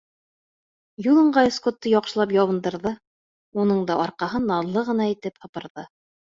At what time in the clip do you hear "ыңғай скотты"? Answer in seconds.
1.23-1.91